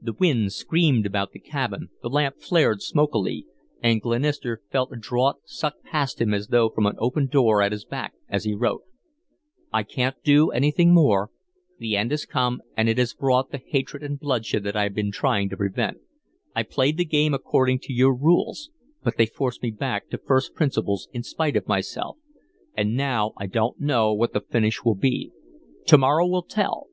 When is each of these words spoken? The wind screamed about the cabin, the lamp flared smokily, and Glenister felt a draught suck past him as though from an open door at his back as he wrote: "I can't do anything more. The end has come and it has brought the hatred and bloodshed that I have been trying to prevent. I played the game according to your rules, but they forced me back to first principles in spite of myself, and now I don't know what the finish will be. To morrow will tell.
The 0.00 0.14
wind 0.14 0.54
screamed 0.54 1.04
about 1.04 1.32
the 1.32 1.38
cabin, 1.38 1.90
the 2.00 2.08
lamp 2.08 2.36
flared 2.40 2.80
smokily, 2.80 3.44
and 3.82 4.00
Glenister 4.00 4.62
felt 4.70 4.90
a 4.90 4.96
draught 4.96 5.40
suck 5.44 5.82
past 5.84 6.18
him 6.18 6.32
as 6.32 6.46
though 6.48 6.70
from 6.70 6.86
an 6.86 6.94
open 6.98 7.26
door 7.26 7.60
at 7.60 7.72
his 7.72 7.84
back 7.84 8.14
as 8.26 8.44
he 8.44 8.54
wrote: 8.54 8.84
"I 9.70 9.82
can't 9.82 10.16
do 10.24 10.50
anything 10.50 10.94
more. 10.94 11.30
The 11.78 11.94
end 11.94 12.10
has 12.12 12.24
come 12.24 12.62
and 12.74 12.88
it 12.88 12.96
has 12.96 13.12
brought 13.12 13.50
the 13.50 13.58
hatred 13.58 14.02
and 14.02 14.18
bloodshed 14.18 14.64
that 14.64 14.76
I 14.76 14.84
have 14.84 14.94
been 14.94 15.12
trying 15.12 15.50
to 15.50 15.58
prevent. 15.58 15.98
I 16.54 16.62
played 16.62 16.96
the 16.96 17.04
game 17.04 17.34
according 17.34 17.80
to 17.80 17.92
your 17.92 18.14
rules, 18.14 18.70
but 19.02 19.18
they 19.18 19.26
forced 19.26 19.62
me 19.62 19.72
back 19.72 20.08
to 20.08 20.16
first 20.16 20.54
principles 20.54 21.06
in 21.12 21.22
spite 21.22 21.54
of 21.54 21.68
myself, 21.68 22.16
and 22.74 22.96
now 22.96 23.34
I 23.36 23.44
don't 23.46 23.78
know 23.78 24.14
what 24.14 24.32
the 24.32 24.40
finish 24.40 24.82
will 24.86 24.94
be. 24.94 25.32
To 25.88 25.98
morrow 25.98 26.26
will 26.26 26.44
tell. 26.44 26.86